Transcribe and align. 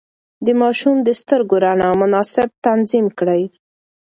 د 0.45 0.47
ماشوم 0.61 0.95
د 1.03 1.09
سترګو 1.21 1.55
رڼا 1.63 1.89
مناسب 2.01 2.49
تنظيم 2.65 3.05
کړئ. 3.19 3.43